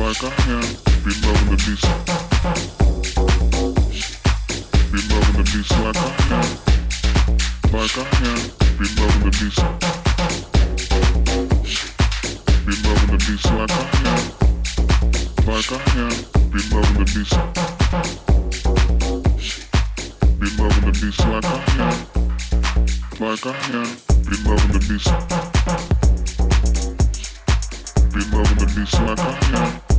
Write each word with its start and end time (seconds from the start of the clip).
like 0.00 0.24
I 0.24 0.30
have 0.30 0.84
been 1.04 1.20
loving 1.20 1.50
the 1.50 1.56
beast. 1.66 1.88
Been 4.90 5.06
loving 5.12 5.36
the 5.36 5.44
beast 5.52 5.72
like 5.76 5.96
I 5.96 6.08
am. 6.36 6.48
Like 7.76 7.98
I 7.98 8.04
have 8.24 8.44
been 8.78 8.92
loving 8.96 9.24
the 9.26 9.32
beast. 9.36 9.60
Been 12.64 12.80
loving 12.86 13.10
the 13.12 13.18
beast 13.26 13.46
like 13.52 13.70
I 13.70 13.84
am. 14.08 14.24
Like 15.46 15.70
I 15.70 15.78
have 15.92 16.18
been 16.50 16.66
loving 16.72 16.96
the 16.96 17.04
beast. 17.12 17.36
Been 20.40 20.54
loving 20.56 20.84
the 20.86 20.94
beast 20.98 21.20
like 21.28 21.44
I 21.44 21.46
have. 21.76 21.98
Like 23.20 23.44
I 23.44 23.52
have 23.52 23.92
been 24.24 24.42
loving 24.48 24.72
the 24.72 24.80
beast. 24.88 25.12
Been 28.14 28.28
loving 28.30 28.58
the 28.58 28.66
beast 28.74 28.94
like 29.02 29.20
I 29.20 29.22
have. 29.44 29.89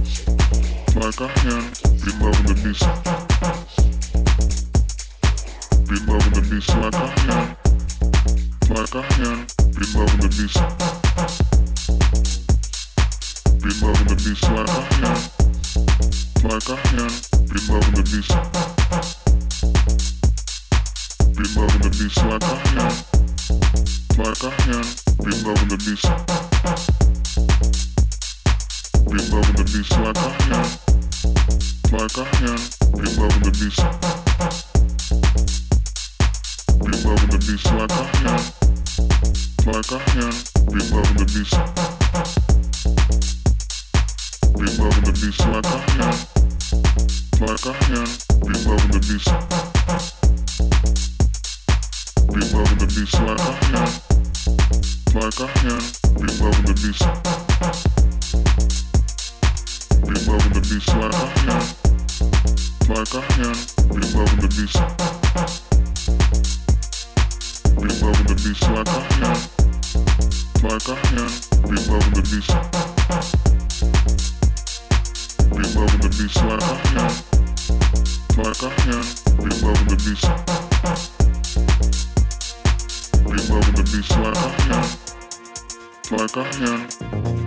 langkahnya 0.96 1.58
Beat 2.04 2.16
love 2.20 2.42
the 2.44 2.56
beast 2.64 2.84
Beat 5.88 6.04
love 6.08 6.28
the 6.34 6.42
beast 6.50 6.70
langkahnya 6.76 7.56
Langkahnya 8.68 9.32
be 9.72 9.86
love 9.96 10.16
the 10.20 10.28
beast 10.36 10.60
Beat 13.64 13.78
love 13.82 14.04
the 14.08 14.16
beast 14.20 14.44
langkahnya 14.52 15.14
Langkahnya 16.44 17.06
be 17.48 17.60
love 17.72 17.90
the 17.96 18.04
beast 18.12 18.36
be 21.36 21.44
love 21.56 21.76
the 21.80 21.90
beast 21.96 22.20
langkahnya 22.28 22.86
Langkahnya 24.20 24.80
Beat 25.24 25.40
love 25.46 25.64
the 25.70 25.78
beast 25.86 26.91
we 29.12 29.18
loving 29.18 29.56
the 29.56 29.64
beats 29.66 29.92
like 29.92 30.18
I 30.18 30.32
am, 30.48 30.64
like 31.92 32.18
I 32.18 32.26
loving 56.40 56.66
the 56.66 56.74
beats. 56.82 58.11
loving 60.32 60.54
the 60.54 60.62
beats 60.62 60.88
like 60.96 61.14
I 61.14 61.28
am. 61.52 61.64
Like 62.88 63.12
uh-huh. 63.16 63.28
I 63.32 63.44
am. 63.44 63.58
Be 63.92 64.00
loving 64.16 64.40
the 64.40 64.48
beats. 64.56 64.80
Be 67.76 67.88
loving 68.00 68.28
the 68.32 68.36
beats 68.40 68.64
like 68.72 68.88
I 68.88 69.00
am. 69.28 69.40
Like 70.64 70.88
I 70.88 70.96
am. 71.20 71.32
Be 71.68 71.76
loving 71.92 72.16
the 72.16 72.24
beats. 72.32 72.52
Be 75.52 75.64
loving 75.76 76.00
the 76.00 76.10
beats 76.16 76.40
like 76.48 76.64
I 76.64 76.76
am. 76.96 77.12
Like 78.40 78.64
I 78.64 78.72
am. 78.88 79.06
Be 79.44 79.50
loving 79.60 79.90
the 79.92 79.98
beats. 80.00 80.26
Be 83.26 83.38
loving 83.52 83.76
the 83.76 83.84
beats 83.92 84.12
like 84.16 84.38
I 84.38 84.50
am. 84.72 84.88
Like 86.18 86.36
I 86.38 86.40
am. 86.72 87.41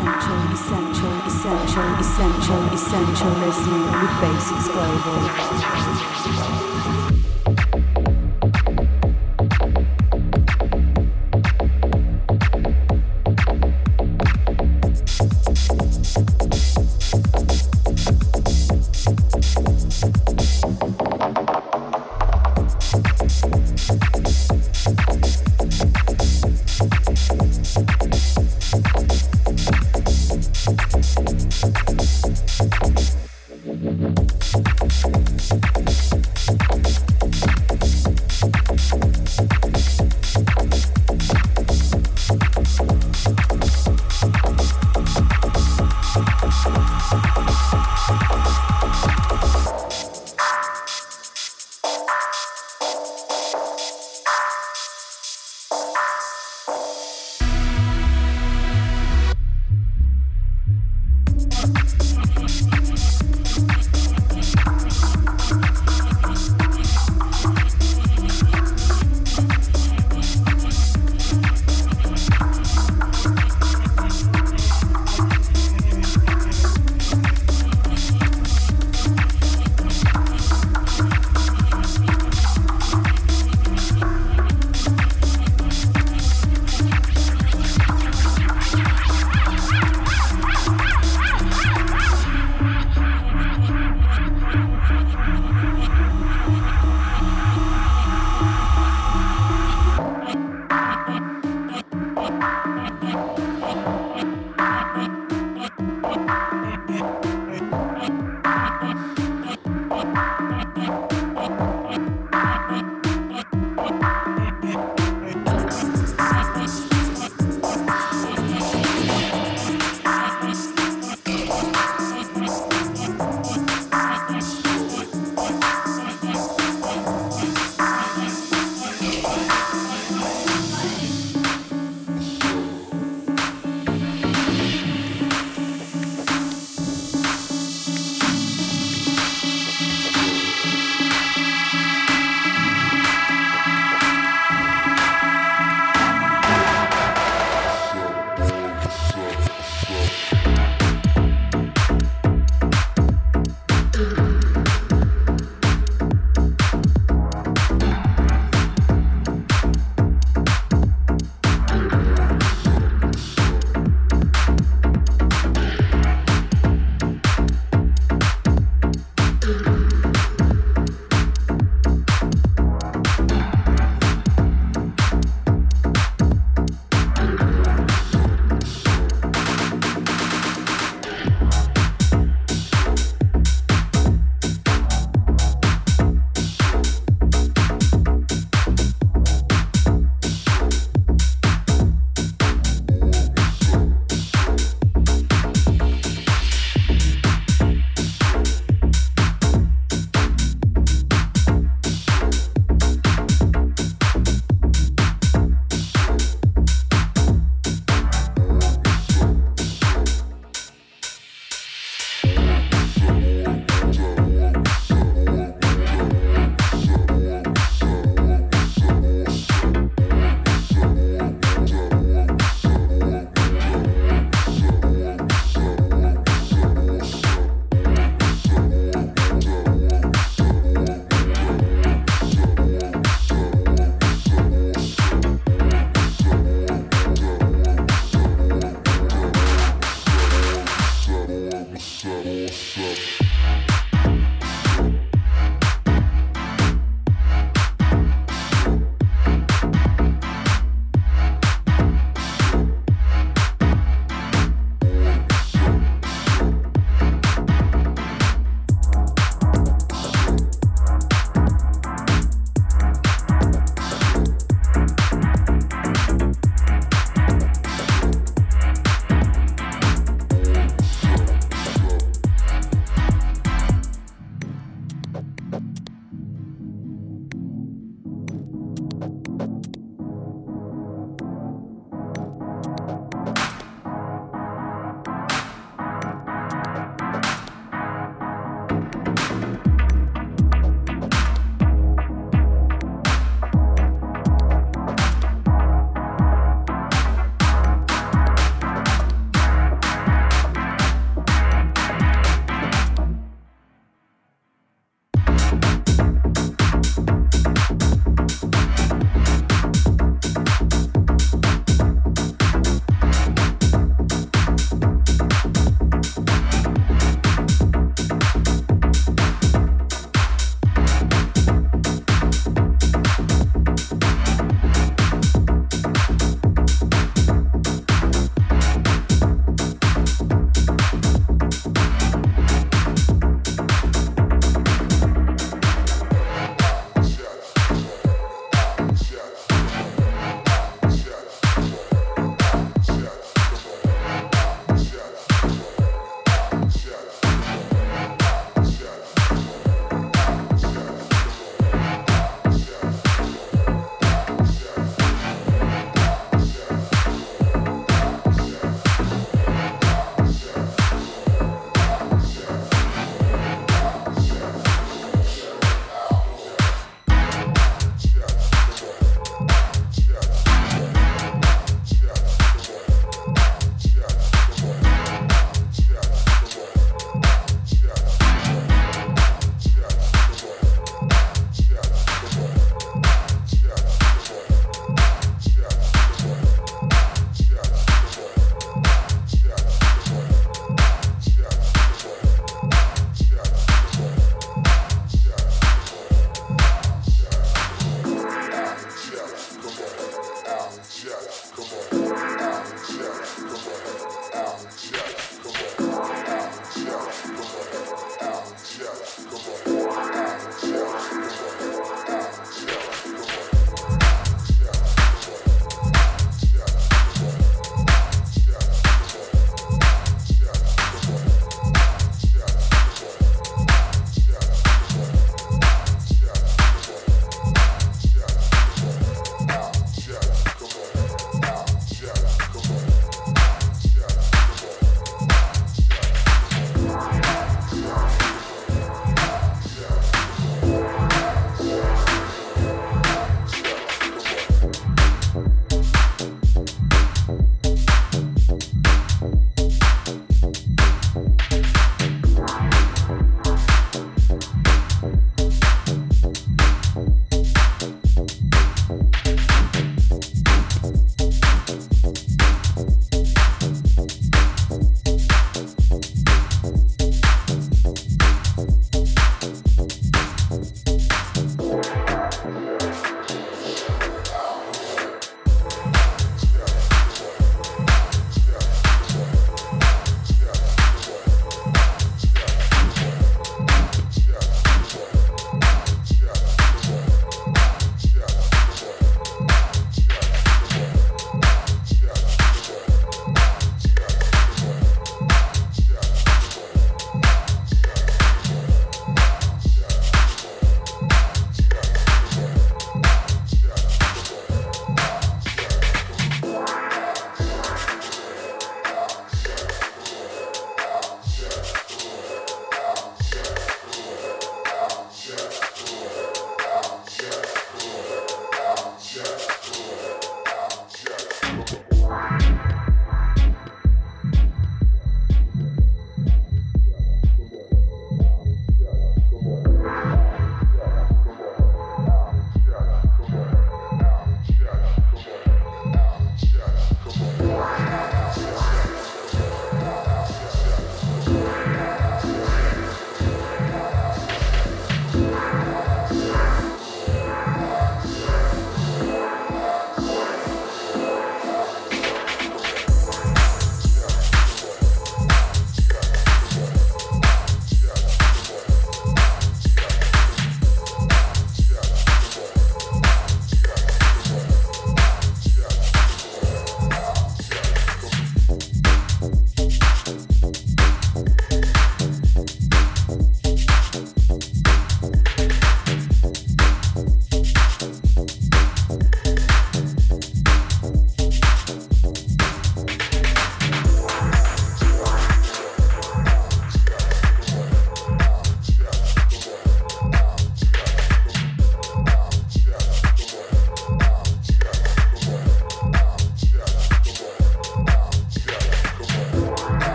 Essential, 0.00 0.40
essential, 0.54 1.12
essential, 1.26 1.84
essential, 2.00 2.62
essential 2.72 3.28
listening 3.44 3.84
with 3.84 4.16
basics 4.22 4.68
global. 4.68 5.20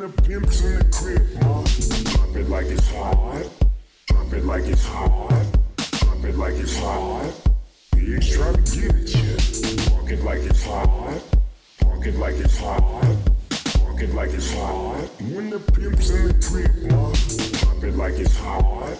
the 0.00 0.22
pimps 0.22 0.64
in 0.64 0.78
the 0.78 0.84
crib. 0.84 1.40
Drop 1.40 2.36
it 2.36 2.48
like 2.48 2.66
it's 2.66 2.90
hot. 2.90 3.48
Drop 4.06 4.32
it 4.32 4.44
like 4.46 4.64
it's 4.64 4.86
hot. 4.86 5.46
Drop 5.76 6.24
it 6.24 6.36
like 6.36 6.54
it's 6.54 6.78
hot. 6.78 7.32
Pigs 7.92 8.34
try 8.34 8.50
to 8.50 8.62
get 8.62 8.94
at 8.94 9.14
you. 9.14 9.90
Park 9.90 10.10
it 10.10 10.24
like 10.24 10.40
it's 10.40 10.64
hot. 10.64 11.22
Park 11.80 12.06
it 12.06 12.16
like 12.16 12.34
it's 12.36 12.58
hot. 12.58 12.80
Park 13.74 14.00
it 14.00 14.14
like 14.14 14.30
it's 14.30 14.54
hot. 14.54 14.96
When 15.20 15.50
the 15.50 15.58
pimps 15.58 16.08
in 16.08 16.28
the 16.28 16.34
crib. 16.48 16.88
Drop 17.60 17.84
it 17.84 17.96
like 17.96 18.18
it's 18.18 18.38
hot. 18.38 18.98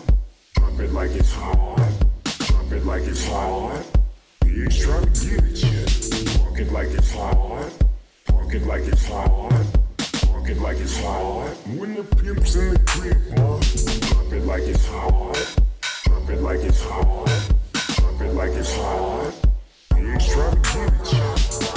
Drop 0.54 0.80
it 0.80 0.92
like 0.92 1.12
it's 1.12 1.32
hot. 1.32 1.92
Drop 2.24 2.72
it 2.72 2.84
like 2.84 3.02
it's 3.04 3.26
hot. 3.26 3.86
Pigs 4.42 4.84
try 4.84 5.00
to 5.00 5.06
get 5.06 5.44
at 5.44 5.62
you. 5.64 6.40
Park 6.40 6.60
it 6.60 6.72
like 6.72 6.88
it's 6.88 7.14
hot. 7.14 7.72
Park 8.26 8.54
it 8.54 8.66
like 8.66 8.82
it's 8.82 9.06
hot 9.08 9.79
it 10.50 10.58
like 10.58 10.78
it's 10.78 11.00
hot. 11.00 11.48
When 11.78 11.94
the 11.94 12.02
pimp's 12.02 12.56
in 12.56 12.74
the 12.74 12.78
crib. 12.80 13.16
Drop 13.36 14.32
it 14.32 14.44
like 14.44 14.62
it's 14.62 14.86
hot. 14.86 15.56
Drop 16.04 16.30
it 16.30 16.40
like 16.40 16.60
it's 16.60 16.82
hot. 16.82 17.52
Drop 17.72 18.20
it 18.20 18.34
like 18.34 18.50
it's 18.52 18.74
hot. 18.74 19.32
Let's 20.02 20.32
try 20.32 20.50
to 20.50 20.56
get 20.56 20.92
it, 20.92 21.04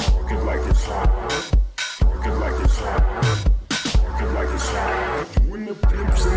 Drop 0.09 0.31
it 0.31 0.43
like 0.43 0.65
it's 0.69 0.85
hot. 0.85 1.53
Drop 1.99 2.25
it 2.25 2.35
like 2.39 2.63
it's 2.63 2.77
hot. 2.77 3.01
Drop 3.93 4.21
it 4.21 4.31
like 4.33 4.49
it's 4.49 4.69
hot. 4.69 5.27
When 5.49 5.65
the 5.65 5.75
pimp's 5.75 6.25
in 6.25 6.32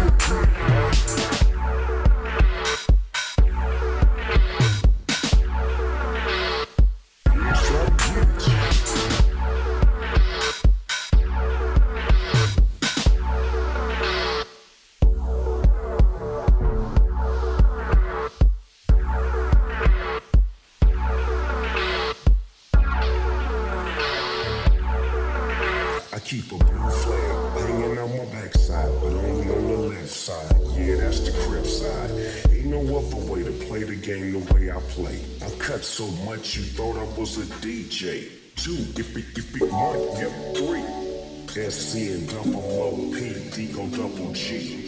DJ 37.86 38.28
two, 38.56 38.72
if 39.00 39.16
it, 39.16 39.38
if 39.38 39.62
it, 39.62 39.70
one, 39.70 39.96
if 40.16 40.56
three. 40.56 41.70
SC 41.70 42.10
and 42.10 42.28
double 42.28 42.56
O 42.56 43.12
P, 43.14 43.50
D 43.50 43.72
go 43.72 43.86
double 43.88 44.32
G. 44.32 44.85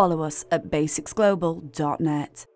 follow 0.00 0.22
us 0.22 0.46
at 0.50 0.70
basicsglobal.net. 0.70 2.49